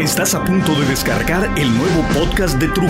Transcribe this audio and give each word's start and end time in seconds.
Estás 0.00 0.34
a 0.34 0.42
punto 0.42 0.72
de 0.80 0.86
descargar 0.86 1.44
el 1.58 1.76
nuevo 1.76 2.02
podcast 2.14 2.58
de 2.58 2.68
Trujo. 2.68 2.88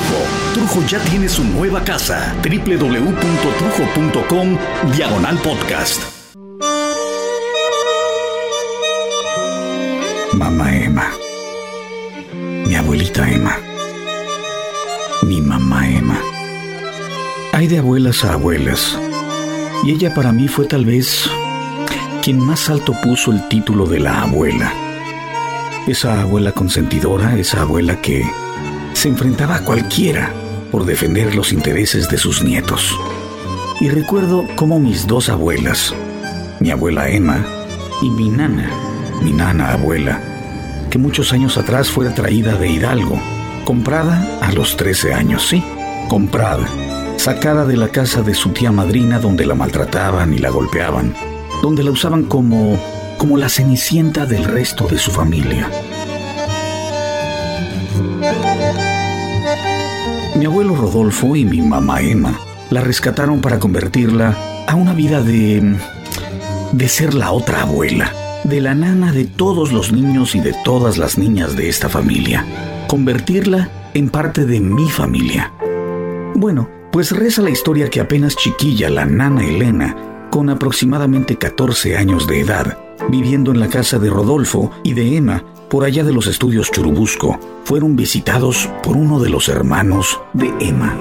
Trujo 0.55 0.87
ya 0.87 1.01
tiene 1.01 1.29
su 1.29 1.43
nueva 1.43 1.83
casa. 1.83 2.37
www.trujo.com 2.45 4.57
Diagonal 4.95 5.37
Podcast. 5.39 6.01
Mamá 10.35 10.73
Emma. 10.73 11.11
Mi 12.69 12.77
abuelita 12.77 13.29
Emma. 13.29 13.59
Mi 15.27 15.41
mamá 15.41 15.91
Emma. 15.91 16.21
Hay 17.53 17.67
de 17.67 17.79
abuelas 17.79 18.25
a 18.25 18.35
abuelas. 18.35 18.97
Y 19.83 19.91
ella 19.91 20.15
para 20.15 20.31
mí 20.31 20.47
fue 20.47 20.67
tal 20.67 20.85
vez 20.85 21.29
quien 22.23 22.39
más 22.39 22.71
alto 22.71 22.95
puso 23.03 23.33
el 23.33 23.49
título 23.49 23.87
de 23.87 23.99
la 23.99 24.23
abuela 24.23 24.90
esa 25.87 26.21
abuela 26.21 26.53
consentidora, 26.53 27.37
esa 27.37 27.63
abuela 27.63 28.01
que 28.01 28.25
se 28.93 29.09
enfrentaba 29.09 29.57
a 29.57 29.65
cualquiera 29.65 30.33
por 30.71 30.85
defender 30.85 31.35
los 31.35 31.53
intereses 31.53 32.09
de 32.09 32.19
sus 32.19 32.43
nietos. 32.43 32.97
Y 33.81 33.89
recuerdo 33.89 34.47
cómo 34.57 34.79
mis 34.79 35.07
dos 35.07 35.29
abuelas, 35.29 35.95
mi 36.61 36.71
abuela 36.71 37.09
Emma 37.09 37.45
y 38.03 38.11
mi 38.11 38.29
nana, 38.29 38.71
mi 39.23 39.33
nana 39.33 39.73
abuela, 39.73 40.21
que 40.91 40.99
muchos 40.99 41.33
años 41.33 41.57
atrás 41.57 41.89
fue 41.89 42.09
traída 42.11 42.57
de 42.57 42.69
Hidalgo, 42.69 43.19
comprada 43.65 44.39
a 44.43 44.53
los 44.53 44.77
13 44.77 45.15
años, 45.15 45.47
sí, 45.49 45.65
comprada, 46.09 46.67
sacada 47.17 47.65
de 47.65 47.77
la 47.77 47.89
casa 47.89 48.23
de 48.23 48.35
su 48.35 48.51
tía 48.51 48.71
madrina 48.71 49.19
donde 49.19 49.47
la 49.47 49.55
maltrataban 49.55 50.35
y 50.35 50.39
la 50.39 50.51
golpeaban, 50.51 51.15
donde 51.63 51.83
la 51.83 51.91
usaban 51.91 52.25
como 52.25 52.79
como 53.21 53.37
la 53.37 53.51
cenicienta 53.51 54.25
del 54.25 54.45
resto 54.45 54.89
de 54.89 54.97
su 54.97 55.11
familia. 55.11 55.71
Mi 60.37 60.47
abuelo 60.47 60.75
Rodolfo 60.75 61.37
y 61.37 61.45
mi 61.45 61.61
mamá 61.61 62.01
Emma 62.01 62.41
la 62.71 62.81
rescataron 62.81 63.43
para 63.43 63.59
convertirla 63.59 64.65
a 64.67 64.75
una 64.75 64.95
vida 64.95 65.23
de... 65.23 65.77
de 66.73 66.89
ser 66.89 67.13
la 67.13 67.33
otra 67.33 67.61
abuela, 67.61 68.11
de 68.45 68.63
la 68.63 68.75
nana 68.75 69.13
de 69.13 69.27
todos 69.27 69.71
los 69.71 69.93
niños 69.93 70.35
y 70.35 70.41
de 70.41 70.55
todas 70.65 70.97
las 70.97 71.19
niñas 71.19 71.57
de 71.57 71.69
esta 71.69 71.91
familia, 71.91 72.47
convertirla 72.89 73.69
en 73.93 74.09
parte 74.09 74.47
de 74.47 74.61
mi 74.61 74.89
familia. 74.89 75.53
Bueno, 76.35 76.71
pues 76.91 77.13
reza 77.13 77.43
la 77.43 77.51
historia 77.51 77.91
que 77.91 78.01
apenas 78.01 78.35
chiquilla 78.35 78.89
la 78.89 79.05
nana 79.05 79.45
Elena, 79.45 79.95
con 80.31 80.49
aproximadamente 80.49 81.37
14 81.37 81.99
años 81.99 82.27
de 82.27 82.41
edad, 82.41 82.79
viviendo 83.09 83.53
en 83.53 83.61
la 83.61 83.69
casa 83.69 83.99
de 83.99 84.11
Rodolfo 84.11 84.71
y 84.83 84.95
de 84.95 85.17
Emma, 85.17 85.45
por 85.69 85.85
allá 85.85 86.05
de 86.05 86.13
los 86.13 86.27
estudios 86.27 86.71
Churubusco, 86.71 87.39
fueron 87.65 87.97
visitados 87.97 88.69
por 88.83 88.97
uno 88.97 89.21
de 89.21 89.31
los 89.31 89.49
hermanos 89.49 90.21
de 90.33 90.53
Emma. 90.61 90.97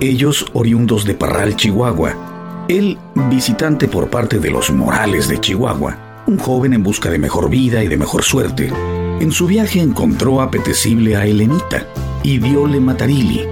Ellos 0.00 0.46
oriundos 0.52 1.04
de 1.04 1.14
Parral, 1.14 1.56
Chihuahua. 1.56 2.64
Él 2.68 2.98
visitante 3.14 3.88
por 3.88 4.08
parte 4.08 4.38
de 4.40 4.50
los 4.50 4.70
Morales 4.70 5.28
de 5.28 5.40
Chihuahua, 5.40 6.24
un 6.26 6.38
joven 6.38 6.72
en 6.72 6.82
busca 6.82 7.10
de 7.10 7.18
mejor 7.18 7.48
vida 7.48 7.82
y 7.84 7.88
de 7.88 7.96
mejor 7.96 8.22
suerte. 8.24 8.72
En 9.20 9.32
su 9.32 9.46
viaje 9.46 9.80
encontró 9.80 10.40
apetecible 10.40 11.16
a 11.16 11.26
Helenita 11.26 11.86
y 12.22 12.38
viole 12.38 12.80
Matarili. 12.80 13.44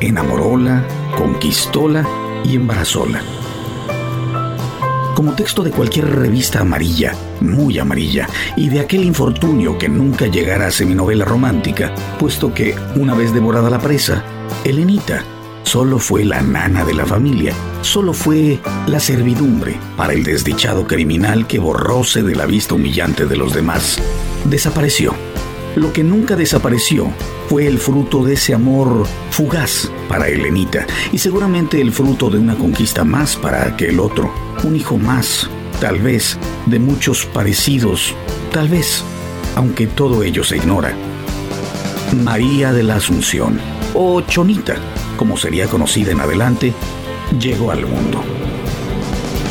Enamoróla, 0.00 0.84
conquistóla 1.16 2.06
y 2.44 2.56
embarazóla 2.56 3.22
como 5.20 5.34
texto 5.34 5.62
de 5.62 5.70
cualquier 5.70 6.08
revista 6.08 6.60
amarilla, 6.60 7.12
muy 7.42 7.78
amarilla, 7.78 8.26
y 8.56 8.70
de 8.70 8.80
aquel 8.80 9.04
infortunio 9.04 9.76
que 9.76 9.86
nunca 9.86 10.28
llegara 10.28 10.68
a 10.68 10.70
seminovela 10.70 11.26
romántica, 11.26 11.94
puesto 12.18 12.54
que, 12.54 12.74
una 12.96 13.12
vez 13.12 13.34
devorada 13.34 13.68
la 13.68 13.78
presa, 13.80 14.24
Helenita 14.64 15.22
solo 15.62 15.98
fue 15.98 16.24
la 16.24 16.40
nana 16.40 16.86
de 16.86 16.94
la 16.94 17.04
familia, 17.04 17.52
solo 17.82 18.14
fue 18.14 18.60
la 18.86 18.98
servidumbre 18.98 19.78
para 19.94 20.14
el 20.14 20.24
desdichado 20.24 20.86
criminal 20.86 21.46
que 21.46 21.58
borróse 21.58 22.22
de 22.22 22.34
la 22.34 22.46
vista 22.46 22.76
humillante 22.76 23.26
de 23.26 23.36
los 23.36 23.52
demás. 23.52 23.98
Desapareció. 24.46 25.29
Lo 25.76 25.92
que 25.92 26.02
nunca 26.02 26.34
desapareció 26.34 27.12
fue 27.48 27.66
el 27.66 27.78
fruto 27.78 28.24
de 28.24 28.34
ese 28.34 28.54
amor 28.54 29.06
fugaz 29.30 29.90
para 30.08 30.28
Helenita 30.28 30.86
y 31.12 31.18
seguramente 31.18 31.80
el 31.80 31.92
fruto 31.92 32.28
de 32.28 32.38
una 32.38 32.56
conquista 32.56 33.04
más 33.04 33.36
para 33.36 33.66
aquel 33.66 34.00
otro, 34.00 34.32
un 34.64 34.74
hijo 34.74 34.98
más, 34.98 35.48
tal 35.80 36.00
vez, 36.00 36.36
de 36.66 36.80
muchos 36.80 37.24
parecidos, 37.26 38.14
tal 38.52 38.68
vez, 38.68 39.04
aunque 39.54 39.86
todo 39.86 40.24
ello 40.24 40.42
se 40.42 40.56
ignora. 40.56 40.92
María 42.24 42.72
de 42.72 42.82
la 42.82 42.96
Asunción, 42.96 43.60
o 43.94 44.20
Chonita, 44.22 44.74
como 45.16 45.36
sería 45.36 45.66
conocida 45.68 46.10
en 46.10 46.20
adelante, 46.20 46.72
llegó 47.38 47.70
al 47.70 47.86
mundo. 47.86 48.24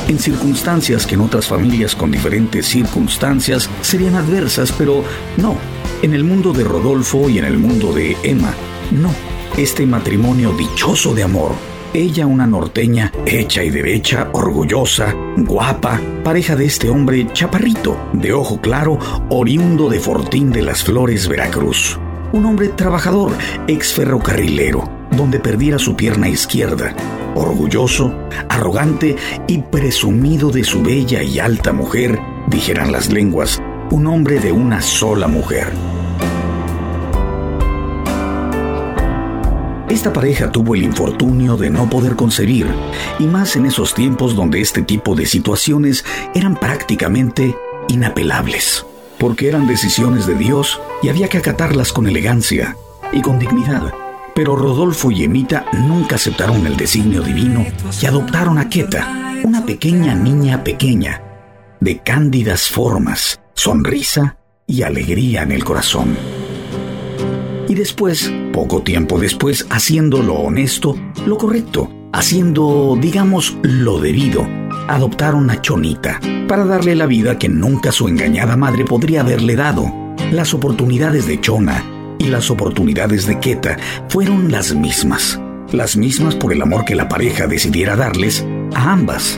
En 0.10 0.20
circunstancias 0.20 1.06
que 1.06 1.16
en 1.16 1.22
otras 1.22 1.48
familias 1.48 1.96
con 1.96 2.12
diferentes 2.12 2.66
circunstancias 2.66 3.70
serían 3.82 4.16
adversas, 4.16 4.74
pero 4.74 5.04
no, 5.38 5.56
en 6.02 6.14
el 6.14 6.24
mundo 6.24 6.54
de 6.54 6.64
Rodolfo 6.64 7.30
y 7.30 7.40
en 7.40 7.46
el 7.46 7.58
mundo 7.58 7.94
de 7.94 8.16
Emma, 8.24 8.54
no. 8.92 9.12
Este 9.58 9.86
matrimonio 9.86 10.54
dichoso 10.54 11.14
de 11.14 11.24
amor. 11.24 11.52
Ella 11.94 12.28
una 12.28 12.46
norteña 12.46 13.12
hecha 13.26 13.64
y 13.64 13.70
derecha, 13.70 14.30
orgullosa, 14.32 15.14
guapa, 15.38 16.00
pareja 16.24 16.56
de 16.56 16.66
este 16.66 16.90
hombre 16.90 17.28
chaparrito, 17.34 17.98
de 18.14 18.32
ojo 18.32 18.62
claro, 18.62 19.00
oriundo 19.30 19.90
de 19.90 20.00
Fortín 20.00 20.52
de 20.52 20.62
las 20.62 20.84
Flores, 20.84 21.28
Veracruz. 21.28 22.00
Un 22.32 22.46
hombre 22.46 22.70
trabajador, 22.70 23.34
ex 23.68 23.94
ferrocarrilero, 23.94 24.88
donde 25.12 25.40
perdiera 25.40 25.80
su 25.80 25.96
pierna 25.96 26.30
izquierda, 26.30 26.96
orgulloso, 27.36 28.14
arrogante 28.48 29.16
y 29.48 29.58
presumido 29.58 30.52
de 30.52 30.64
su 30.64 30.84
bella 30.84 31.24
y 31.24 31.40
alta 31.40 31.74
mujer, 31.74 32.20
dijeran 32.48 32.92
las 32.92 33.12
lenguas, 33.12 33.60
un 33.92 34.08
hombre 34.08 34.40
de 34.40 34.52
una 34.52 34.82
sola 34.82 35.28
mujer. 35.28 35.72
Esta 39.90 40.14
pareja 40.14 40.52
tuvo 40.52 40.76
el 40.76 40.84
infortunio 40.84 41.58
de 41.58 41.72
no 41.72 41.90
poder 41.90 42.16
concebir, 42.16 42.68
y 43.18 43.26
más 43.26 43.56
en 43.56 43.66
esos 43.66 43.96
tiempos 43.96 44.36
donde 44.36 44.62
este 44.62 44.84
tipo 44.84 45.16
de 45.16 45.26
situaciones 45.26 46.06
eran 46.36 46.56
prácticamente 46.56 47.56
inapelables, 47.88 48.86
porque 49.18 49.48
eran 49.48 49.68
decisiones 49.68 50.28
de 50.28 50.36
Dios 50.36 50.80
y 51.02 51.10
había 51.10 51.28
que 51.28 51.40
acatarlas 51.40 51.92
con 51.92 52.08
elegancia 52.08 52.78
y 53.12 53.22
con 53.22 53.40
dignidad. 53.40 53.92
Pero 54.36 54.56
Rodolfo 54.56 55.10
y 55.12 55.24
Emita 55.24 55.66
nunca 55.74 56.16
aceptaron 56.16 56.66
el 56.68 56.78
designio 56.78 57.22
divino 57.22 57.66
y 58.02 58.06
adoptaron 58.06 58.60
a 58.60 58.70
Queta, 58.70 59.34
una 59.44 59.66
pequeña 59.66 60.14
niña 60.14 60.64
pequeña, 60.64 61.22
de 61.80 61.98
cándidas 61.98 62.70
formas, 62.70 63.39
sonrisa 63.60 64.38
y 64.66 64.84
alegría 64.84 65.44
en 65.44 65.52
el 65.52 65.66
corazón. 65.66 66.16
Y 67.68 67.76
después, 67.76 68.32
poco 68.54 68.84
tiempo 68.84 69.20
después, 69.20 69.68
haciendo 69.70 70.24
lo 70.24 70.36
honesto, 70.36 70.96
lo 71.26 71.38
correcto, 71.38 71.92
haciendo, 72.14 72.98
digamos, 73.00 73.58
lo 73.62 74.00
debido, 74.00 74.48
adoptaron 74.88 75.50
a 75.50 75.62
Chonita 75.62 76.22
para 76.48 76.64
darle 76.64 76.96
la 76.96 77.06
vida 77.06 77.38
que 77.38 77.50
nunca 77.50 77.92
su 77.92 78.08
engañada 78.08 78.56
madre 78.56 78.86
podría 78.86 79.22
haberle 79.22 79.58
dado. 79.58 79.92
Las 80.32 80.54
oportunidades 80.54 81.28
de 81.28 81.42
Chona 81.42 81.84
y 82.18 82.28
las 82.28 82.50
oportunidades 82.50 83.28
de 83.28 83.42
Keta 83.42 83.76
fueron 84.08 84.54
las 84.54 84.74
mismas, 84.74 85.38
las 85.74 85.98
mismas 85.98 86.34
por 86.34 86.54
el 86.54 86.62
amor 86.62 86.86
que 86.86 86.96
la 86.96 87.10
pareja 87.10 87.46
decidiera 87.46 87.98
darles 87.98 88.46
a 88.74 88.94
ambas. 88.94 89.38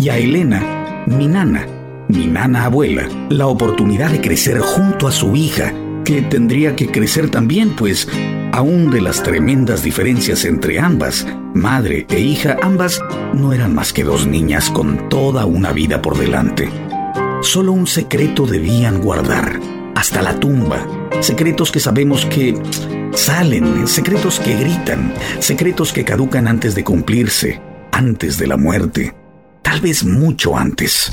Y 0.00 0.08
a 0.08 0.18
Elena, 0.18 1.04
mi 1.06 1.28
nana, 1.28 1.75
mi 2.08 2.26
nana 2.26 2.64
abuela 2.64 3.08
la 3.30 3.46
oportunidad 3.46 4.10
de 4.10 4.20
crecer 4.20 4.58
junto 4.60 5.08
a 5.08 5.12
su 5.12 5.34
hija, 5.34 5.72
que 6.04 6.22
tendría 6.22 6.76
que 6.76 6.88
crecer 6.88 7.30
también, 7.30 7.74
pues 7.74 8.08
aún 8.52 8.90
de 8.90 9.00
las 9.00 9.22
tremendas 9.22 9.82
diferencias 9.82 10.44
entre 10.44 10.78
ambas, 10.78 11.26
madre 11.54 12.06
e 12.08 12.20
hija, 12.20 12.56
ambas 12.62 13.02
no 13.34 13.52
eran 13.52 13.74
más 13.74 13.92
que 13.92 14.04
dos 14.04 14.26
niñas 14.26 14.70
con 14.70 15.08
toda 15.08 15.46
una 15.46 15.72
vida 15.72 16.00
por 16.00 16.16
delante. 16.16 16.70
Solo 17.42 17.72
un 17.72 17.86
secreto 17.86 18.46
debían 18.46 19.00
guardar, 19.00 19.58
hasta 19.94 20.22
la 20.22 20.38
tumba, 20.38 20.86
secretos 21.20 21.72
que 21.72 21.80
sabemos 21.80 22.24
que 22.26 22.54
salen, 23.12 23.88
secretos 23.88 24.38
que 24.38 24.54
gritan, 24.54 25.12
secretos 25.40 25.92
que 25.92 26.04
caducan 26.04 26.46
antes 26.46 26.74
de 26.74 26.84
cumplirse, 26.84 27.60
antes 27.90 28.38
de 28.38 28.46
la 28.46 28.56
muerte, 28.56 29.14
tal 29.62 29.80
vez 29.80 30.04
mucho 30.04 30.56
antes 30.56 31.12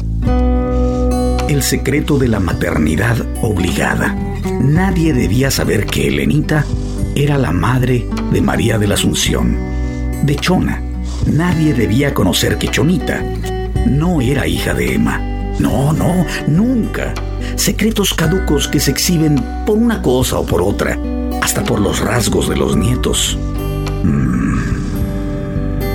el 1.49 1.61
secreto 1.61 2.17
de 2.17 2.27
la 2.27 2.39
maternidad 2.39 3.17
obligada. 3.41 4.15
Nadie 4.61 5.13
debía 5.13 5.51
saber 5.51 5.85
que 5.85 6.07
Helenita 6.07 6.65
era 7.15 7.37
la 7.37 7.51
madre 7.51 8.07
de 8.31 8.41
María 8.41 8.77
de 8.77 8.87
la 8.87 8.95
Asunción, 8.95 9.57
de 10.23 10.35
Chona. 10.35 10.81
Nadie 11.27 11.73
debía 11.73 12.13
conocer 12.13 12.57
que 12.57 12.69
Chonita 12.69 13.23
no 13.85 14.21
era 14.21 14.47
hija 14.47 14.73
de 14.73 14.95
Emma. 14.95 15.19
No, 15.59 15.93
no, 15.93 16.25
nunca. 16.47 17.13
secretos 17.55 18.13
caducos 18.13 18.67
que 18.67 18.79
se 18.79 18.91
exhiben 18.91 19.35
por 19.65 19.77
una 19.77 20.01
cosa 20.01 20.39
o 20.39 20.45
por 20.45 20.61
otra, 20.61 20.97
hasta 21.41 21.63
por 21.63 21.79
los 21.79 21.99
rasgos 21.99 22.49
de 22.49 22.55
los 22.55 22.75
nietos. 22.75 23.37
Mm. 24.03 24.57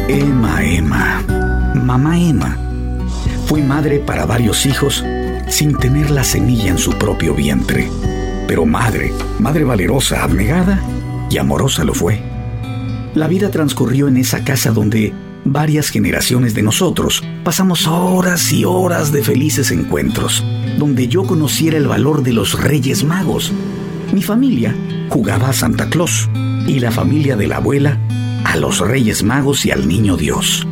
Emma, 0.09 0.65
Emma, 0.65 1.23
mamá 1.75 2.19
Emma, 2.19 2.57
fue 3.47 3.63
madre 3.63 3.99
para 3.99 4.25
varios 4.25 4.65
hijos 4.67 5.05
sin 5.49 5.77
tener 5.77 6.11
la 6.11 6.25
semilla 6.25 6.71
en 6.71 6.79
su 6.79 6.93
propio 6.93 7.35
vientre. 7.35 7.91
Pero 8.47 8.67
madre, 8.67 9.13
madre 9.39 9.65
valerosa, 9.65 10.23
abnegada 10.23 10.83
y 11.31 11.39
amorosa 11.39 11.85
lo 11.85 11.95
fue. 11.95 12.21
La 13.15 13.29
vida 13.29 13.51
transcurrió 13.51 14.09
en 14.09 14.17
esa 14.17 14.45
casa 14.45 14.71
donde 14.71 15.13
varias 15.45 15.91
generaciones 15.91 16.55
de 16.55 16.63
nosotros 16.63 17.23
pasamos 17.43 17.87
horas 17.87 18.53
y 18.53 18.65
horas 18.65 19.13
de 19.13 19.23
felices 19.23 19.71
encuentros, 19.71 20.45
donde 20.79 21.09
yo 21.09 21.25
conociera 21.25 21.77
el 21.77 21.89
valor 21.89 22.23
de 22.23 22.33
los 22.33 22.61
Reyes 22.61 23.05
Magos. 23.05 23.53
Mi 24.13 24.23
familia 24.23 24.75
jugaba 25.09 25.49
a 25.51 25.53
Santa 25.53 25.89
Claus 25.89 26.29
y 26.67 26.81
la 26.81 26.91
familia 26.91 27.37
de 27.37 27.47
la 27.47 27.57
abuela 27.57 27.99
a 28.45 28.57
los 28.57 28.81
Reyes 28.81 29.23
Magos 29.23 29.65
y 29.67 29.71
al 29.71 29.89
Niño 29.89 30.17
Dios. 30.17 30.67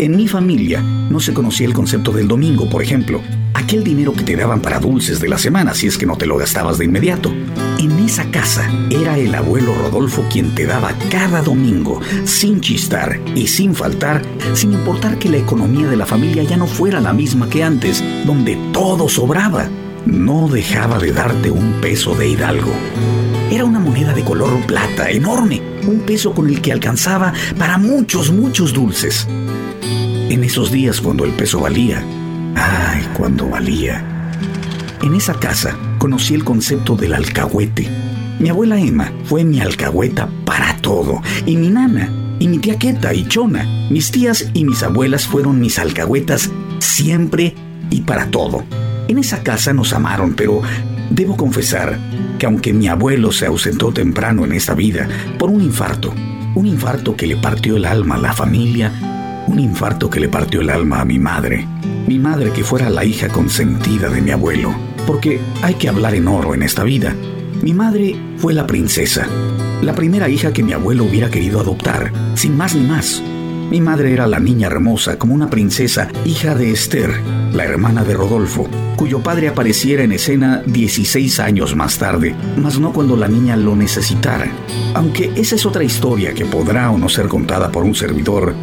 En 0.00 0.16
mi 0.16 0.26
familia 0.26 0.80
no 0.80 1.20
se 1.20 1.34
conocía 1.34 1.66
el 1.66 1.74
concepto 1.74 2.10
del 2.10 2.26
domingo, 2.26 2.70
por 2.70 2.82
ejemplo, 2.82 3.20
aquel 3.52 3.84
dinero 3.84 4.14
que 4.14 4.24
te 4.24 4.34
daban 4.34 4.62
para 4.62 4.80
dulces 4.80 5.20
de 5.20 5.28
la 5.28 5.36
semana 5.36 5.74
si 5.74 5.88
es 5.88 5.98
que 5.98 6.06
no 6.06 6.16
te 6.16 6.24
lo 6.24 6.38
gastabas 6.38 6.78
de 6.78 6.86
inmediato. 6.86 7.30
En 7.78 7.90
esa 7.98 8.24
casa 8.30 8.66
era 8.88 9.18
el 9.18 9.34
abuelo 9.34 9.74
Rodolfo 9.74 10.24
quien 10.32 10.54
te 10.54 10.64
daba 10.64 10.94
cada 11.10 11.42
domingo, 11.42 12.00
sin 12.24 12.62
chistar 12.62 13.20
y 13.34 13.46
sin 13.46 13.74
faltar, 13.74 14.22
sin 14.54 14.72
importar 14.72 15.18
que 15.18 15.28
la 15.28 15.36
economía 15.36 15.86
de 15.86 15.98
la 15.98 16.06
familia 16.06 16.44
ya 16.44 16.56
no 16.56 16.66
fuera 16.66 16.98
la 16.98 17.12
misma 17.12 17.50
que 17.50 17.62
antes, 17.62 18.02
donde 18.24 18.56
todo 18.72 19.06
sobraba. 19.06 19.68
No 20.06 20.48
dejaba 20.48 20.98
de 20.98 21.12
darte 21.12 21.50
un 21.50 21.74
peso 21.82 22.14
de 22.14 22.26
hidalgo. 22.26 22.72
Era 23.50 23.66
una 23.66 23.80
moneda 23.80 24.14
de 24.14 24.24
color 24.24 24.64
plata, 24.64 25.10
enorme, 25.10 25.60
un 25.86 26.00
peso 26.00 26.32
con 26.32 26.48
el 26.48 26.62
que 26.62 26.72
alcanzaba 26.72 27.34
para 27.58 27.76
muchos, 27.76 28.32
muchos 28.32 28.72
dulces. 28.72 29.26
En 30.30 30.44
esos 30.44 30.70
días 30.70 31.00
cuando 31.00 31.24
el 31.24 31.32
peso 31.32 31.58
valía, 31.58 32.04
ay, 32.54 33.04
cuando 33.16 33.48
valía. 33.48 34.00
En 35.02 35.16
esa 35.16 35.34
casa 35.34 35.76
conocí 35.98 36.34
el 36.34 36.44
concepto 36.44 36.94
del 36.94 37.14
alcahuete. 37.14 37.88
Mi 38.38 38.48
abuela 38.48 38.78
Emma 38.78 39.12
fue 39.24 39.42
mi 39.42 39.60
alcahueta 39.60 40.30
para 40.44 40.76
todo, 40.76 41.20
y 41.46 41.56
mi 41.56 41.68
nana, 41.68 42.36
y 42.38 42.46
mi 42.46 42.58
tía 42.58 42.78
Queta 42.78 43.12
y 43.12 43.26
Chona, 43.26 43.88
mis 43.90 44.12
tías 44.12 44.48
y 44.54 44.64
mis 44.64 44.84
abuelas 44.84 45.26
fueron 45.26 45.58
mis 45.58 45.80
alcahuetas 45.80 46.48
siempre 46.78 47.56
y 47.90 48.02
para 48.02 48.30
todo. 48.30 48.62
En 49.08 49.18
esa 49.18 49.42
casa 49.42 49.72
nos 49.72 49.92
amaron, 49.92 50.34
pero 50.34 50.62
debo 51.10 51.36
confesar 51.36 51.98
que 52.38 52.46
aunque 52.46 52.72
mi 52.72 52.86
abuelo 52.86 53.32
se 53.32 53.46
ausentó 53.46 53.92
temprano 53.92 54.44
en 54.44 54.52
esta 54.52 54.74
vida 54.74 55.08
por 55.40 55.50
un 55.50 55.60
infarto, 55.60 56.14
un 56.54 56.68
infarto 56.68 57.16
que 57.16 57.26
le 57.26 57.34
partió 57.36 57.76
el 57.76 57.84
alma 57.84 58.14
a 58.14 58.18
la 58.18 58.32
familia, 58.32 58.92
un 59.50 59.58
infarto 59.58 60.08
que 60.08 60.20
le 60.20 60.28
partió 60.28 60.60
el 60.60 60.70
alma 60.70 61.00
a 61.00 61.04
mi 61.04 61.18
madre. 61.18 61.66
Mi 62.06 62.18
madre 62.18 62.52
que 62.52 62.62
fuera 62.62 62.88
la 62.88 63.04
hija 63.04 63.28
consentida 63.28 64.08
de 64.08 64.22
mi 64.22 64.30
abuelo. 64.30 64.72
Porque 65.06 65.40
hay 65.62 65.74
que 65.74 65.88
hablar 65.88 66.14
en 66.14 66.28
oro 66.28 66.54
en 66.54 66.62
esta 66.62 66.84
vida. 66.84 67.14
Mi 67.60 67.74
madre 67.74 68.14
fue 68.38 68.54
la 68.54 68.66
princesa, 68.66 69.26
la 69.82 69.94
primera 69.94 70.28
hija 70.28 70.52
que 70.52 70.62
mi 70.62 70.72
abuelo 70.72 71.04
hubiera 71.04 71.30
querido 71.30 71.60
adoptar, 71.60 72.12
sin 72.34 72.56
más 72.56 72.74
ni 72.76 72.86
más. 72.86 73.22
Mi 73.70 73.80
madre 73.80 74.12
era 74.12 74.26
la 74.26 74.40
niña 74.40 74.68
hermosa, 74.68 75.18
como 75.18 75.34
una 75.34 75.50
princesa, 75.50 76.08
hija 76.24 76.54
de 76.54 76.70
Esther, 76.70 77.10
la 77.52 77.64
hermana 77.64 78.04
de 78.04 78.14
Rodolfo, 78.14 78.68
cuyo 78.96 79.20
padre 79.20 79.48
apareciera 79.48 80.02
en 80.02 80.12
escena 80.12 80.62
16 80.64 81.40
años 81.40 81.74
más 81.74 81.98
tarde, 81.98 82.34
mas 82.56 82.78
no 82.78 82.92
cuando 82.92 83.16
la 83.16 83.28
niña 83.28 83.56
lo 83.56 83.74
necesitara. 83.76 84.50
Aunque 84.94 85.32
esa 85.36 85.56
es 85.56 85.66
otra 85.66 85.84
historia 85.84 86.34
que 86.34 86.46
podrá 86.46 86.90
o 86.90 86.98
no 86.98 87.08
ser 87.08 87.28
contada 87.28 87.70
por 87.70 87.84
un 87.84 87.94
servidor, 87.94 88.54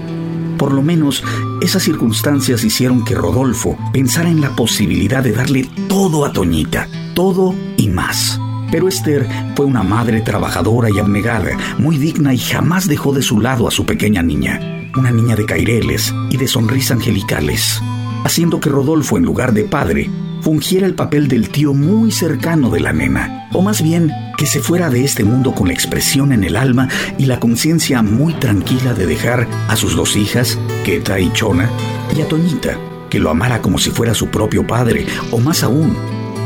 por 0.57 0.73
lo 0.73 0.81
menos 0.81 1.23
esas 1.61 1.83
circunstancias 1.83 2.63
hicieron 2.63 3.03
que 3.03 3.15
Rodolfo 3.15 3.77
pensara 3.93 4.29
en 4.29 4.41
la 4.41 4.55
posibilidad 4.55 5.23
de 5.23 5.31
darle 5.31 5.69
todo 5.87 6.25
a 6.25 6.31
Toñita, 6.31 6.87
todo 7.13 7.53
y 7.77 7.89
más. 7.89 8.39
Pero 8.71 8.87
Esther 8.87 9.27
fue 9.55 9.65
una 9.65 9.83
madre 9.83 10.21
trabajadora 10.21 10.89
y 10.89 10.99
abnegada, 10.99 11.57
muy 11.77 11.97
digna 11.97 12.33
y 12.33 12.37
jamás 12.37 12.87
dejó 12.87 13.13
de 13.13 13.21
su 13.21 13.39
lado 13.39 13.67
a 13.67 13.71
su 13.71 13.85
pequeña 13.85 14.21
niña, 14.21 14.91
una 14.97 15.11
niña 15.11 15.35
de 15.35 15.45
caireles 15.45 16.13
y 16.29 16.37
de 16.37 16.47
sonrisa 16.47 16.95
angelicales, 16.95 17.81
haciendo 18.25 18.59
que 18.59 18.69
Rodolfo 18.69 19.17
en 19.17 19.23
lugar 19.23 19.53
de 19.53 19.63
padre 19.63 20.09
fungiera 20.41 20.85
el 20.85 20.95
papel 20.95 21.27
del 21.27 21.49
tío 21.49 21.73
muy 21.73 22.11
cercano 22.11 22.69
de 22.69 22.81
la 22.81 22.93
nena, 22.93 23.47
o 23.53 23.61
más 23.61 23.81
bien 23.81 24.11
que 24.37 24.45
se 24.45 24.61
fuera 24.61 24.89
de 24.89 25.03
este 25.03 25.23
mundo 25.25 25.53
con 25.53 25.67
la 25.67 25.73
expresión 25.73 26.31
en 26.31 26.43
el 26.43 26.55
alma 26.55 26.87
y 27.17 27.25
la 27.25 27.39
conciencia 27.39 28.03
muy 28.03 28.35
tranquila 28.35 28.93
de 28.93 29.07
dejar 29.07 29.47
a 29.67 29.75
sus 29.75 29.95
dos 29.95 30.15
hijas, 30.15 30.57
Keta 30.85 31.19
y 31.19 31.33
Chona, 31.33 31.69
y 32.15 32.21
a 32.21 32.27
Toñita, 32.27 32.77
que 33.09 33.19
lo 33.19 33.31
amara 33.31 33.61
como 33.61 33.79
si 33.79 33.89
fuera 33.89 34.13
su 34.13 34.27
propio 34.27 34.65
padre, 34.65 35.07
o 35.31 35.39
más 35.39 35.63
aún. 35.63 35.97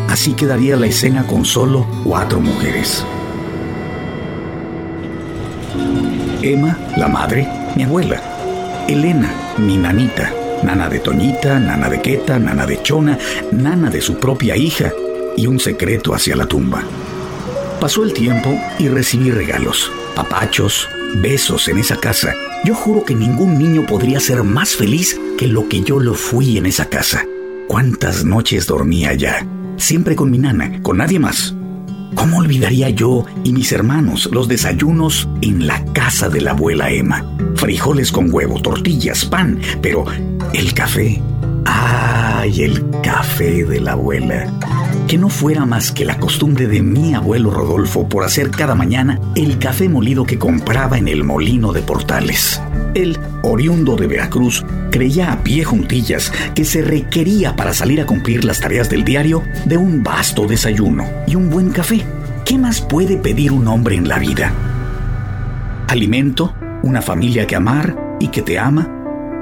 Así 0.07 0.33
quedaría 0.33 0.77
la 0.77 0.87
escena 0.87 1.27
con 1.27 1.43
solo 1.43 1.85
cuatro 2.03 2.39
mujeres. 2.39 3.05
Emma, 6.41 6.77
la 6.97 7.07
madre, 7.07 7.47
mi 7.75 7.83
abuela. 7.83 8.21
Elena, 8.87 9.31
mi 9.57 9.77
nanita, 9.77 10.33
nana 10.63 10.89
de 10.89 10.99
Toñita, 10.99 11.59
nana 11.59 11.89
de 11.89 12.01
Queta, 12.01 12.39
nana 12.39 12.65
de 12.65 12.81
Chona, 12.81 13.17
nana 13.51 13.89
de 13.89 14.01
su 14.01 14.17
propia 14.17 14.55
hija, 14.55 14.91
y 15.35 15.47
un 15.47 15.59
secreto 15.59 16.13
hacia 16.13 16.35
la 16.35 16.45
tumba. 16.45 16.83
Pasó 17.81 18.03
el 18.03 18.13
tiempo 18.13 18.55
y 18.77 18.89
recibí 18.89 19.31
regalos, 19.31 19.91
papachos, 20.15 20.87
besos 21.15 21.67
en 21.67 21.79
esa 21.79 21.97
casa. 21.97 22.31
Yo 22.63 22.75
juro 22.75 23.03
que 23.03 23.15
ningún 23.15 23.57
niño 23.57 23.87
podría 23.87 24.19
ser 24.19 24.43
más 24.43 24.75
feliz 24.75 25.19
que 25.35 25.47
lo 25.47 25.67
que 25.67 25.81
yo 25.81 25.99
lo 25.99 26.13
fui 26.13 26.59
en 26.59 26.67
esa 26.67 26.89
casa. 26.89 27.25
¿Cuántas 27.67 28.23
noches 28.23 28.67
dormía 28.67 29.09
allá? 29.09 29.47
Siempre 29.77 30.15
con 30.15 30.29
mi 30.29 30.37
nana, 30.37 30.79
con 30.83 30.97
nadie 30.97 31.17
más. 31.17 31.55
¿Cómo 32.13 32.37
olvidaría 32.37 32.91
yo 32.91 33.25
y 33.43 33.51
mis 33.51 33.71
hermanos 33.71 34.29
los 34.31 34.47
desayunos 34.47 35.27
en 35.41 35.65
la 35.65 35.83
casa 35.85 36.29
de 36.29 36.41
la 36.41 36.51
abuela 36.51 36.91
Emma? 36.91 37.25
Frijoles 37.55 38.11
con 38.11 38.31
huevo, 38.31 38.61
tortillas, 38.61 39.25
pan, 39.25 39.59
pero 39.81 40.05
el 40.53 40.71
café. 40.75 41.19
¡Ay, 41.65 42.61
el 42.61 42.85
café 43.01 43.63
de 43.63 43.81
la 43.81 43.93
abuela! 43.93 44.53
Que 45.11 45.17
no 45.17 45.27
fuera 45.27 45.65
más 45.65 45.91
que 45.91 46.05
la 46.05 46.21
costumbre 46.21 46.67
de 46.67 46.81
mi 46.81 47.13
abuelo 47.13 47.51
Rodolfo 47.51 48.07
por 48.07 48.23
hacer 48.23 48.49
cada 48.49 48.75
mañana 48.75 49.19
el 49.35 49.59
café 49.59 49.89
molido 49.89 50.23
que 50.23 50.39
compraba 50.39 50.97
en 50.97 51.09
el 51.09 51.25
molino 51.25 51.73
de 51.73 51.81
Portales. 51.81 52.61
Él, 52.93 53.19
oriundo 53.43 53.97
de 53.97 54.07
Veracruz, 54.07 54.63
creía 54.89 55.33
a 55.33 55.43
pie 55.43 55.65
juntillas 55.65 56.31
que 56.55 56.63
se 56.63 56.81
requería 56.81 57.57
para 57.57 57.73
salir 57.73 57.99
a 57.99 58.05
cumplir 58.05 58.45
las 58.45 58.61
tareas 58.61 58.89
del 58.89 59.03
diario 59.03 59.43
de 59.65 59.75
un 59.75 60.01
vasto 60.01 60.47
desayuno 60.47 61.03
y 61.27 61.35
un 61.35 61.49
buen 61.49 61.71
café. 61.71 62.05
¿Qué 62.45 62.57
más 62.57 62.79
puede 62.79 63.17
pedir 63.17 63.51
un 63.51 63.67
hombre 63.67 63.97
en 63.97 64.07
la 64.07 64.17
vida? 64.17 64.53
Alimento, 65.89 66.55
una 66.83 67.01
familia 67.01 67.45
que 67.45 67.57
amar 67.57 68.15
y 68.21 68.29
que 68.29 68.43
te 68.43 68.57
ama, 68.57 68.87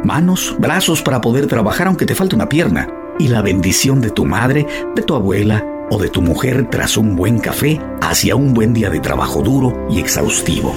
manos, 0.04 0.56
brazos 0.58 1.04
para 1.04 1.22
poder 1.22 1.46
trabajar 1.46 1.86
aunque 1.86 2.08
te 2.08 2.16
falte 2.16 2.36
una 2.36 2.50
pierna, 2.50 2.88
y 3.20 3.28
la 3.28 3.42
bendición 3.44 4.02
de 4.02 4.10
tu 4.10 4.26
madre, 4.26 4.66
de 4.96 5.04
tu 5.04 5.14
abuela 5.14 5.64
o 5.92 6.00
de 6.00 6.10
tu 6.10 6.22
mujer 6.22 6.68
tras 6.72 6.98
un 6.98 7.16
buen 7.16 7.40
café 7.40 7.80
hacia 8.02 8.36
un 8.36 8.54
buen 8.54 8.74
día 8.74 8.90
de 8.90 9.00
trabajo 9.00 9.42
duro 9.42 9.88
y 9.92 10.00
exhaustivo. 10.00 10.74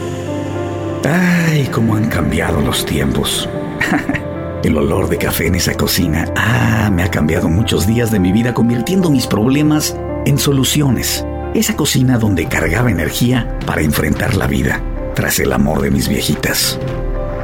Ay, 1.05 1.69
cómo 1.73 1.97
han 1.97 2.09
cambiado 2.09 2.61
los 2.61 2.85
tiempos. 2.85 3.49
El 4.65 4.77
olor 4.77 5.09
de 5.09 5.19
café 5.19 5.47
en 5.47 5.57
esa 5.57 5.75
cocina, 5.75 6.27
ah, 6.37 6.91
me 6.93 7.03
ha 7.03 7.11
cambiado 7.11 7.49
muchos 7.49 7.87
días 7.87 8.11
de 8.11 8.21
mi 8.21 8.33
vida 8.33 8.55
convirtiendo 8.55 9.11
mis 9.11 9.27
problemas 9.27 9.97
en 10.25 10.39
soluciones. 10.39 11.27
Esa 11.55 11.75
cocina 11.77 12.19
donde 12.19 12.47
cargaba 12.47 12.91
energía 12.91 13.59
para 13.67 13.83
enfrentar 13.83 14.37
la 14.37 14.47
vida, 14.47 14.81
tras 15.15 15.41
el 15.41 15.53
amor 15.53 15.83
de 15.83 15.91
mis 15.91 16.09
viejitas. 16.09 16.79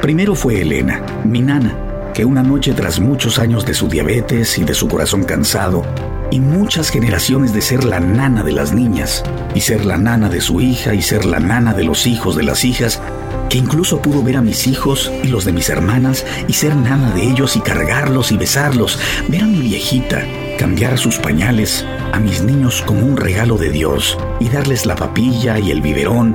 Primero 0.00 0.36
fue 0.36 0.62
Elena, 0.62 1.02
mi 1.24 1.40
nana, 1.40 1.87
que 2.18 2.24
una 2.24 2.42
noche 2.42 2.72
tras 2.72 2.98
muchos 2.98 3.38
años 3.38 3.64
de 3.64 3.74
su 3.74 3.86
diabetes 3.86 4.58
y 4.58 4.64
de 4.64 4.74
su 4.74 4.88
corazón 4.88 5.22
cansado, 5.22 5.84
y 6.32 6.40
muchas 6.40 6.90
generaciones 6.90 7.52
de 7.52 7.62
ser 7.62 7.84
la 7.84 8.00
nana 8.00 8.42
de 8.42 8.50
las 8.50 8.72
niñas, 8.72 9.22
y 9.54 9.60
ser 9.60 9.84
la 9.84 9.98
nana 9.98 10.28
de 10.28 10.40
su 10.40 10.60
hija, 10.60 10.94
y 10.94 11.00
ser 11.00 11.24
la 11.24 11.38
nana 11.38 11.74
de 11.74 11.84
los 11.84 12.08
hijos 12.08 12.34
de 12.34 12.42
las 12.42 12.64
hijas, 12.64 13.00
que 13.48 13.58
incluso 13.58 14.02
pudo 14.02 14.24
ver 14.24 14.36
a 14.36 14.42
mis 14.42 14.66
hijos 14.66 15.12
y 15.22 15.28
los 15.28 15.44
de 15.44 15.52
mis 15.52 15.68
hermanas, 15.68 16.26
y 16.48 16.54
ser 16.54 16.74
nana 16.74 17.12
de 17.12 17.22
ellos 17.22 17.54
y 17.54 17.60
cargarlos 17.60 18.32
y 18.32 18.36
besarlos, 18.36 18.98
ver 19.28 19.44
a 19.44 19.46
mi 19.46 19.60
viejita, 19.60 20.24
cambiar 20.58 20.98
sus 20.98 21.18
pañales, 21.18 21.86
a 22.12 22.18
mis 22.18 22.42
niños 22.42 22.82
como 22.84 23.06
un 23.06 23.16
regalo 23.16 23.58
de 23.58 23.70
Dios, 23.70 24.18
y 24.40 24.48
darles 24.48 24.86
la 24.86 24.96
papilla 24.96 25.60
y 25.60 25.70
el 25.70 25.82
biberón, 25.82 26.34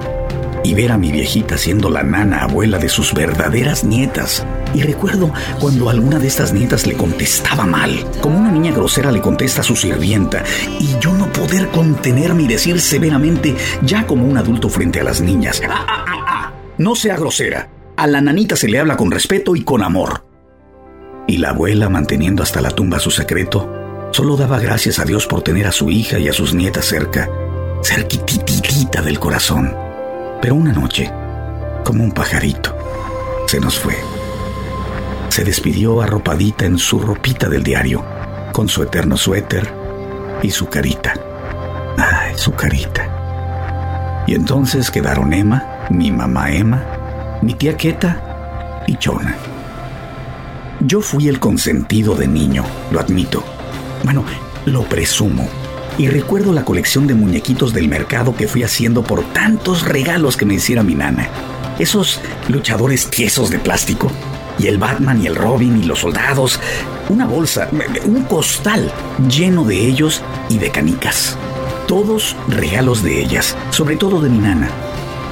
y 0.63 0.73
ver 0.73 0.91
a 0.91 0.97
mi 0.97 1.11
viejita 1.11 1.57
siendo 1.57 1.89
la 1.89 2.03
nana 2.03 2.43
abuela 2.43 2.77
de 2.77 2.89
sus 2.89 3.13
verdaderas 3.13 3.83
nietas. 3.83 4.45
Y 4.73 4.81
recuerdo 4.81 5.31
cuando 5.59 5.89
alguna 5.89 6.19
de 6.19 6.27
estas 6.27 6.53
nietas 6.53 6.87
le 6.87 6.95
contestaba 6.95 7.65
mal, 7.65 8.05
como 8.21 8.39
una 8.39 8.51
niña 8.51 8.71
grosera 8.71 9.11
le 9.11 9.21
contesta 9.21 9.61
a 9.61 9.63
su 9.63 9.75
sirvienta, 9.75 10.43
y 10.79 10.97
yo 10.99 11.13
no 11.13 11.31
poder 11.31 11.69
contenerme 11.69 12.43
y 12.43 12.47
decir 12.47 12.79
severamente, 12.79 13.55
ya 13.81 14.07
como 14.07 14.25
un 14.25 14.37
adulto 14.37 14.69
frente 14.69 14.99
a 14.99 15.03
las 15.03 15.21
niñas, 15.21 15.61
ah, 15.69 15.85
ah, 15.87 16.05
ah, 16.07 16.25
ah, 16.27 16.53
no 16.77 16.95
sea 16.95 17.17
grosera, 17.17 17.69
a 17.97 18.07
la 18.07 18.21
nanita 18.21 18.55
se 18.55 18.69
le 18.69 18.79
habla 18.79 18.97
con 18.97 19.11
respeto 19.11 19.55
y 19.55 19.63
con 19.63 19.83
amor. 19.83 20.25
Y 21.27 21.37
la 21.37 21.49
abuela, 21.49 21.89
manteniendo 21.89 22.43
hasta 22.43 22.61
la 22.61 22.71
tumba 22.71 22.99
su 22.99 23.11
secreto, 23.11 24.09
solo 24.11 24.35
daba 24.35 24.59
gracias 24.59 24.99
a 24.99 25.05
Dios 25.05 25.27
por 25.27 25.41
tener 25.41 25.67
a 25.67 25.71
su 25.71 25.89
hija 25.89 26.19
y 26.19 26.27
a 26.27 26.33
sus 26.33 26.53
nietas 26.53 26.85
cerca, 26.85 27.29
cerquititita 27.83 29.01
del 29.01 29.19
corazón. 29.19 29.82
Pero 30.43 30.55
una 30.55 30.73
noche, 30.73 31.09
como 31.85 32.03
un 32.03 32.11
pajarito, 32.11 32.75
se 33.47 33.61
nos 33.61 33.79
fue. 33.79 33.95
Se 35.29 35.45
despidió 35.45 36.01
arropadita 36.01 36.65
en 36.65 36.77
su 36.77 36.99
ropita 36.99 37.47
del 37.47 37.63
diario, 37.63 38.03
con 38.51 38.67
su 38.67 38.83
eterno 38.83 39.15
suéter 39.15 39.73
y 40.41 40.51
su 40.51 40.67
carita. 40.67 41.13
Ay, 41.97 42.33
su 42.35 42.51
carita. 42.51 44.25
Y 44.27 44.35
entonces 44.35 44.91
quedaron 44.91 45.31
Emma, 45.31 45.85
mi 45.89 46.11
mamá 46.11 46.51
Emma, 46.51 47.39
mi 47.41 47.53
tía 47.53 47.77
Queta 47.77 48.83
y 48.85 48.97
Chona. 48.97 49.37
Yo 50.81 50.99
fui 50.99 51.29
el 51.29 51.39
consentido 51.39 52.15
de 52.15 52.27
niño, 52.27 52.65
lo 52.91 52.99
admito. 52.99 53.45
Bueno, 54.03 54.25
lo 54.65 54.83
presumo 54.83 55.47
y 55.97 56.07
recuerdo 56.07 56.53
la 56.53 56.65
colección 56.65 57.07
de 57.07 57.13
muñequitos 57.13 57.73
del 57.73 57.87
mercado 57.87 58.35
que 58.35 58.47
fui 58.47 58.63
haciendo 58.63 59.03
por 59.03 59.23
tantos 59.33 59.83
regalos 59.83 60.37
que 60.37 60.45
me 60.45 60.55
hiciera 60.55 60.83
mi 60.83 60.95
nana. 60.95 61.29
Esos 61.79 62.19
luchadores 62.47 63.09
tiesos 63.09 63.49
de 63.49 63.59
plástico, 63.59 64.11
y 64.59 64.67
el 64.67 64.77
Batman 64.77 65.21
y 65.21 65.27
el 65.27 65.35
Robin 65.35 65.81
y 65.81 65.85
los 65.85 65.99
soldados, 65.99 66.59
una 67.09 67.25
bolsa, 67.25 67.69
un 68.05 68.23
costal 68.23 68.91
lleno 69.27 69.63
de 69.63 69.87
ellos 69.87 70.21
y 70.49 70.57
de 70.57 70.69
canicas. 70.69 71.37
Todos 71.87 72.35
regalos 72.47 73.03
de 73.03 73.21
ellas, 73.21 73.55
sobre 73.71 73.95
todo 73.95 74.21
de 74.21 74.29
mi 74.29 74.37
nana. 74.37 74.69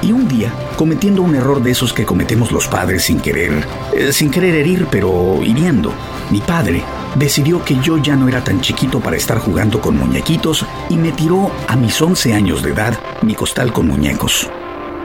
Y 0.01 0.11
un 0.11 0.27
día, 0.27 0.51
cometiendo 0.77 1.21
un 1.21 1.35
error 1.35 1.61
de 1.61 1.71
esos 1.71 1.93
que 1.93 2.05
cometemos 2.05 2.51
los 2.51 2.67
padres 2.67 3.03
sin 3.03 3.19
querer, 3.19 3.65
eh, 3.93 4.11
sin 4.11 4.31
querer 4.31 4.55
herir, 4.55 4.87
pero 4.89 5.39
hiriendo, 5.43 5.93
mi 6.31 6.41
padre 6.41 6.83
decidió 7.15 7.63
que 7.63 7.75
yo 7.81 7.97
ya 7.97 8.15
no 8.15 8.27
era 8.27 8.43
tan 8.43 8.61
chiquito 8.61 8.99
para 8.99 9.17
estar 9.17 9.39
jugando 9.39 9.81
con 9.81 9.97
muñequitos 9.97 10.65
y 10.89 10.95
me 10.95 11.11
tiró 11.11 11.51
a 11.67 11.75
mis 11.75 12.01
11 12.01 12.33
años 12.33 12.63
de 12.63 12.71
edad 12.71 12.97
mi 13.21 13.35
costal 13.35 13.73
con 13.73 13.87
muñecos. 13.87 14.49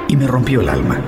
Y 0.09 0.17
me 0.17 0.27
rompió 0.27 0.61
el 0.61 0.69
alma. 0.69 1.01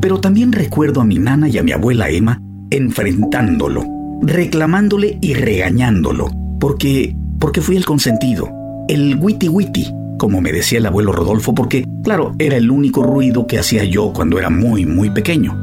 Pero 0.00 0.18
también 0.18 0.52
recuerdo 0.52 1.02
a 1.02 1.04
mi 1.04 1.18
nana 1.18 1.48
y 1.48 1.58
a 1.58 1.62
mi 1.62 1.72
abuela 1.72 2.08
Emma 2.08 2.40
enfrentándolo, 2.70 3.84
reclamándole 4.22 5.18
y 5.20 5.34
regañándolo, 5.34 6.30
porque 6.58 7.16
porque 7.38 7.60
fui 7.60 7.76
el 7.76 7.86
consentido, 7.86 8.50
el 8.88 9.16
witty 9.18 9.48
witty 9.48 9.86
como 10.20 10.42
me 10.42 10.52
decía 10.52 10.78
el 10.78 10.86
abuelo 10.86 11.12
Rodolfo, 11.12 11.54
porque, 11.54 11.86
claro, 12.02 12.34
era 12.38 12.56
el 12.56 12.70
único 12.70 13.02
ruido 13.02 13.46
que 13.46 13.58
hacía 13.58 13.84
yo 13.84 14.12
cuando 14.12 14.38
era 14.38 14.50
muy, 14.50 14.86
muy 14.86 15.10
pequeño. 15.10 15.56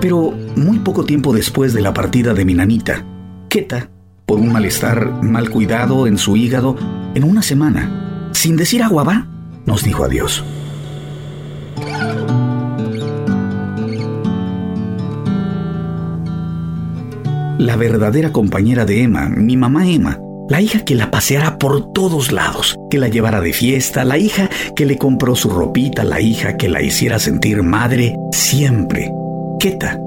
Pero 0.00 0.32
muy 0.56 0.78
poco 0.78 1.04
tiempo 1.04 1.32
después 1.32 1.72
de 1.74 1.82
la 1.82 1.92
partida 1.92 2.34
de 2.34 2.44
mi 2.44 2.54
nanita, 2.54 3.04
Keta, 3.48 3.90
por 4.26 4.38
un 4.38 4.52
malestar 4.52 5.22
mal 5.22 5.50
cuidado 5.50 6.06
en 6.06 6.16
su 6.16 6.36
hígado, 6.36 6.76
en 7.14 7.24
una 7.24 7.42
semana, 7.42 8.30
sin 8.32 8.56
decir 8.56 8.82
agua 8.82 9.04
va, 9.04 9.26
nos 9.66 9.82
dijo 9.82 10.04
adiós. 10.04 10.44
La 17.58 17.76
verdadera 17.76 18.32
compañera 18.32 18.86
de 18.86 19.02
Emma, 19.02 19.28
mi 19.28 19.56
mamá 19.56 19.86
Emma, 19.86 20.18
la 20.50 20.60
hija 20.60 20.80
que 20.80 20.96
la 20.96 21.12
paseara 21.12 21.58
por 21.58 21.92
todos 21.92 22.32
lados, 22.32 22.76
que 22.90 22.98
la 22.98 23.06
llevara 23.06 23.40
de 23.40 23.52
fiesta, 23.52 24.04
la 24.04 24.18
hija 24.18 24.50
que 24.74 24.84
le 24.84 24.98
compró 24.98 25.36
su 25.36 25.48
ropita, 25.48 26.02
la 26.02 26.20
hija 26.20 26.56
que 26.56 26.68
la 26.68 26.82
hiciera 26.82 27.20
sentir 27.20 27.62
madre 27.62 28.18
siempre. 28.32 29.14
Keta, 29.60 30.00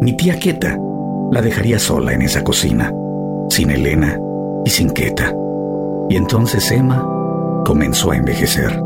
mi 0.00 0.14
tía 0.14 0.38
Keta, 0.38 0.78
la 1.30 1.42
dejaría 1.42 1.78
sola 1.78 2.14
en 2.14 2.22
esa 2.22 2.42
cocina, 2.42 2.90
sin 3.50 3.68
Elena 3.68 4.18
y 4.64 4.70
sin 4.70 4.88
Keta. 4.88 5.34
Y 6.08 6.16
entonces 6.16 6.70
Emma 6.70 7.06
comenzó 7.66 8.12
a 8.12 8.16
envejecer. 8.16 8.80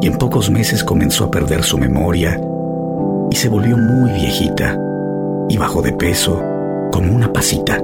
Y 0.00 0.06
en 0.06 0.18
pocos 0.18 0.50
meses 0.50 0.84
comenzó 0.84 1.24
a 1.24 1.30
perder 1.32 1.64
su 1.64 1.78
memoria 1.78 2.40
y 3.32 3.34
se 3.34 3.48
volvió 3.48 3.76
muy 3.76 4.12
viejita 4.12 4.78
y 5.48 5.56
bajó 5.56 5.82
de 5.82 5.94
peso 5.94 6.40
como 6.92 7.12
una 7.12 7.32
pasita. 7.32 7.82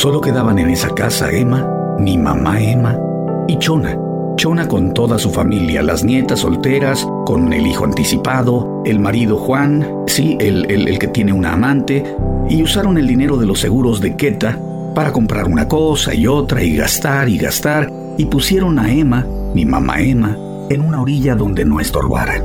Solo 0.00 0.22
quedaban 0.22 0.58
en 0.58 0.70
esa 0.70 0.94
casa 0.94 1.30
Emma, 1.30 1.96
mi 1.98 2.16
mamá 2.16 2.58
Emma 2.58 2.98
y 3.46 3.58
Chona. 3.58 3.98
Chona 4.36 4.66
con 4.66 4.94
toda 4.94 5.18
su 5.18 5.28
familia, 5.28 5.82
las 5.82 6.04
nietas 6.04 6.38
solteras, 6.40 7.06
con 7.26 7.52
el 7.52 7.66
hijo 7.66 7.84
anticipado, 7.84 8.82
el 8.86 8.98
marido 8.98 9.36
Juan, 9.36 9.86
sí, 10.06 10.38
el, 10.40 10.70
el, 10.70 10.98
que 10.98 11.08
tiene 11.08 11.34
una 11.34 11.52
amante, 11.52 12.16
y 12.48 12.62
usaron 12.62 12.96
el 12.96 13.06
dinero 13.06 13.36
de 13.36 13.44
los 13.44 13.60
seguros 13.60 14.00
de 14.00 14.16
Queta 14.16 14.58
para 14.94 15.12
comprar 15.12 15.44
una 15.44 15.68
cosa 15.68 16.14
y 16.14 16.26
otra 16.26 16.62
y 16.62 16.76
gastar 16.76 17.28
y 17.28 17.36
gastar, 17.36 17.92
y 18.16 18.24
pusieron 18.24 18.78
a 18.78 18.90
Emma, 18.90 19.26
mi 19.52 19.66
mamá 19.66 20.00
Emma, 20.00 20.34
en 20.70 20.80
una 20.80 21.02
orilla 21.02 21.34
donde 21.34 21.66
no 21.66 21.78
estorbara. 21.78 22.36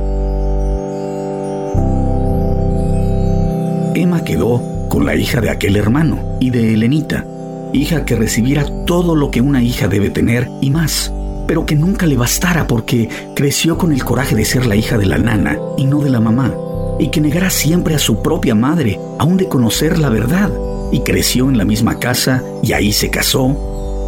Emma 3.94 4.22
quedó 4.24 4.60
con 4.90 5.06
la 5.06 5.14
hija 5.14 5.40
de 5.40 5.48
aquel 5.48 5.76
hermano 5.76 6.18
y 6.38 6.50
de 6.50 6.74
Helenita, 6.74 7.24
hija 7.72 8.04
que 8.04 8.16
recibiera 8.16 8.66
todo 8.84 9.14
lo 9.14 9.30
que 9.30 9.40
una 9.40 9.62
hija 9.62 9.88
debe 9.88 10.10
tener 10.10 10.48
y 10.60 10.70
más, 10.70 11.12
pero 11.46 11.66
que 11.66 11.76
nunca 11.76 12.06
le 12.06 12.16
bastara 12.16 12.66
porque 12.66 13.08
creció 13.34 13.78
con 13.78 13.92
el 13.92 14.04
coraje 14.04 14.34
de 14.34 14.44
ser 14.44 14.66
la 14.66 14.76
hija 14.76 14.98
de 14.98 15.06
la 15.06 15.18
nana 15.18 15.58
y 15.76 15.84
no 15.84 16.00
de 16.00 16.10
la 16.10 16.20
mamá, 16.20 16.54
y 16.98 17.08
que 17.08 17.20
negara 17.20 17.50
siempre 17.50 17.94
a 17.94 17.98
su 17.98 18.22
propia 18.22 18.54
madre, 18.54 18.98
aún 19.18 19.36
de 19.36 19.48
conocer 19.48 19.98
la 19.98 20.08
verdad, 20.08 20.50
y 20.92 21.00
creció 21.00 21.48
en 21.48 21.58
la 21.58 21.64
misma 21.64 21.98
casa 21.98 22.42
y 22.62 22.72
ahí 22.72 22.92
se 22.92 23.10
casó, 23.10 23.56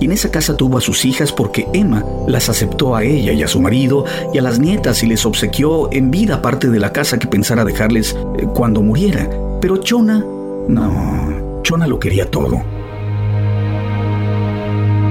y 0.00 0.04
en 0.04 0.12
esa 0.12 0.30
casa 0.30 0.56
tuvo 0.56 0.78
a 0.78 0.80
sus 0.80 1.04
hijas 1.04 1.32
porque 1.32 1.66
Emma 1.72 2.04
las 2.28 2.48
aceptó 2.48 2.94
a 2.94 3.02
ella 3.02 3.32
y 3.32 3.42
a 3.42 3.48
su 3.48 3.60
marido 3.60 4.04
y 4.32 4.38
a 4.38 4.42
las 4.42 4.60
nietas 4.60 5.02
y 5.02 5.06
les 5.06 5.26
obsequió 5.26 5.92
en 5.92 6.12
vida 6.12 6.40
parte 6.40 6.68
de 6.68 6.78
la 6.78 6.92
casa 6.92 7.18
que 7.18 7.26
pensara 7.26 7.64
dejarles 7.64 8.16
eh, 8.38 8.46
cuando 8.54 8.80
muriera. 8.80 9.28
Pero 9.60 9.78
Chona, 9.78 10.24
no, 10.68 11.62
Chona 11.64 11.88
lo 11.88 11.98
quería 11.98 12.30
todo 12.30 12.77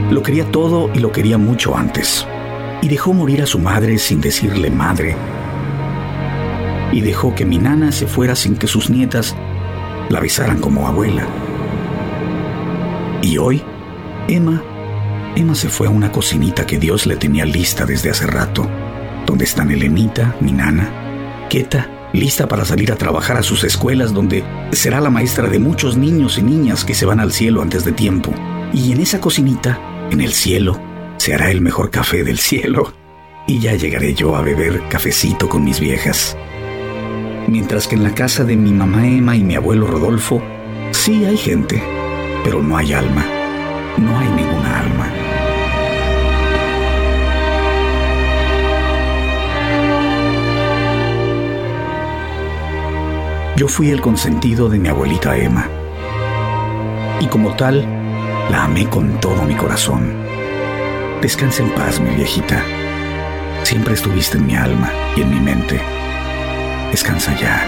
lo 0.09 0.23
quería 0.23 0.45
todo 0.51 0.89
y 0.93 0.99
lo 0.99 1.11
quería 1.11 1.37
mucho 1.37 1.75
antes. 1.75 2.25
Y 2.81 2.87
dejó 2.87 3.13
morir 3.13 3.41
a 3.41 3.45
su 3.45 3.59
madre 3.59 3.97
sin 3.97 4.21
decirle 4.21 4.69
madre. 4.69 5.15
Y 6.91 7.01
dejó 7.01 7.35
que 7.35 7.45
mi 7.45 7.57
nana 7.57 7.91
se 7.91 8.07
fuera 8.07 8.35
sin 8.35 8.55
que 8.55 8.67
sus 8.67 8.89
nietas 8.89 9.35
la 10.09 10.19
besaran 10.19 10.59
como 10.59 10.87
abuela. 10.87 11.27
Y 13.21 13.37
hoy, 13.37 13.61
Emma, 14.27 14.63
Emma 15.35 15.55
se 15.55 15.69
fue 15.69 15.87
a 15.87 15.89
una 15.89 16.11
cocinita 16.11 16.65
que 16.65 16.77
Dios 16.77 17.05
le 17.05 17.17
tenía 17.17 17.45
lista 17.45 17.85
desde 17.85 18.09
hace 18.09 18.27
rato, 18.27 18.67
donde 19.25 19.43
están 19.43 19.71
Elenita, 19.71 20.35
mi 20.39 20.53
nana, 20.53 21.47
Keta, 21.49 22.09
lista 22.13 22.47
para 22.47 22.63
salir 22.63 22.91
a 22.91 22.95
trabajar 22.95 23.37
a 23.37 23.43
sus 23.43 23.63
escuelas, 23.63 24.13
donde 24.13 24.43
será 24.71 25.01
la 25.01 25.09
maestra 25.09 25.49
de 25.49 25.59
muchos 25.59 25.97
niños 25.97 26.37
y 26.37 26.43
niñas 26.43 26.85
que 26.85 26.93
se 26.93 27.05
van 27.05 27.19
al 27.19 27.33
cielo 27.33 27.61
antes 27.61 27.83
de 27.83 27.91
tiempo. 27.91 28.33
Y 28.73 28.91
en 28.91 29.01
esa 29.01 29.19
cocinita 29.19 29.79
en 30.11 30.21
el 30.21 30.33
cielo 30.33 30.79
se 31.17 31.33
hará 31.33 31.51
el 31.51 31.61
mejor 31.61 31.91
café 31.91 32.23
del 32.23 32.37
cielo 32.37 32.93
y 33.47 33.59
ya 33.59 33.75
llegaré 33.75 34.13
yo 34.13 34.35
a 34.35 34.41
beber 34.41 34.81
cafecito 34.89 35.49
con 35.49 35.63
mis 35.63 35.79
viejas. 35.79 36.37
Mientras 37.47 37.87
que 37.87 37.95
en 37.95 38.03
la 38.03 38.13
casa 38.13 38.43
de 38.43 38.55
mi 38.55 38.71
mamá 38.71 39.07
Emma 39.07 39.35
y 39.35 39.43
mi 39.43 39.55
abuelo 39.55 39.87
Rodolfo, 39.87 40.41
sí 40.91 41.25
hay 41.25 41.37
gente, 41.37 41.81
pero 42.43 42.61
no 42.61 42.77
hay 42.77 42.93
alma. 42.93 43.25
No 43.97 44.17
hay 44.17 44.27
ninguna 44.29 44.79
alma. 44.79 45.11
Yo 53.55 53.67
fui 53.67 53.89
el 53.89 54.01
consentido 54.01 54.69
de 54.69 54.77
mi 54.77 54.87
abuelita 54.87 55.35
Emma. 55.35 55.67
Y 57.19 57.25
como 57.25 57.55
tal, 57.55 57.96
la 58.49 58.63
amé 58.63 58.87
con 58.89 59.19
todo 59.19 59.43
mi 59.43 59.55
corazón. 59.55 60.13
Descansa 61.21 61.63
en 61.63 61.71
paz, 61.71 61.99
mi 61.99 62.15
viejita. 62.15 62.63
Siempre 63.63 63.93
estuviste 63.95 64.37
en 64.37 64.45
mi 64.45 64.55
alma 64.55 64.91
y 65.15 65.21
en 65.21 65.29
mi 65.29 65.39
mente. 65.39 65.81
Descansa 66.91 67.35
ya. 67.39 67.65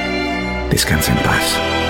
Descansa 0.70 1.12
en 1.12 1.18
paz. 1.20 1.89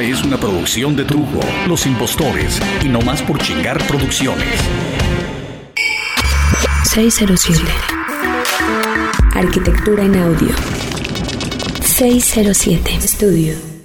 Es 0.00 0.22
una 0.22 0.36
producción 0.36 0.94
de 0.94 1.04
Trujo, 1.04 1.40
Los 1.66 1.86
Impostores 1.86 2.60
y 2.84 2.88
No 2.88 3.00
Más 3.00 3.22
por 3.22 3.38
Chingar 3.38 3.78
Producciones. 3.86 4.46
607. 6.84 7.62
Arquitectura 9.34 10.04
en 10.04 10.16
audio. 10.16 10.50
607. 11.82 12.94
Estudio. 13.02 13.75